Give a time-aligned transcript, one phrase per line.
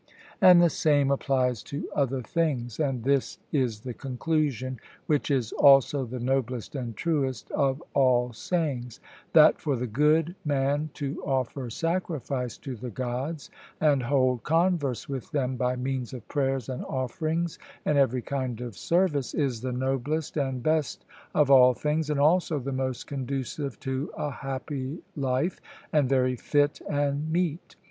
[0.41, 6.05] And the same applies to other things; and this is the conclusion, which is also
[6.05, 8.99] the noblest and truest of all sayings,
[9.33, 15.29] that for the good man to offer sacrifice to the Gods, and hold converse with
[15.29, 20.35] them by means of prayers and offerings and every kind of service, is the noblest
[20.35, 21.05] and best
[21.35, 25.59] of all things, and also the most conducive to a happy life,
[25.93, 27.75] and very fit and meet.